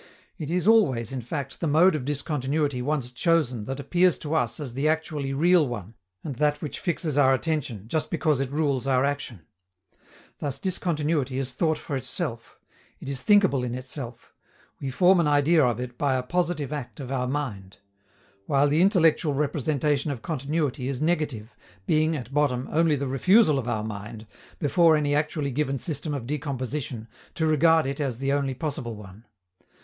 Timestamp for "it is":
0.39-0.67, 12.99-13.21